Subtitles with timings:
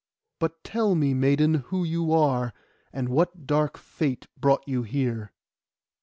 [0.39, 2.55] But tell me, maiden, who you are,
[2.91, 5.31] and what dark fate brought you here.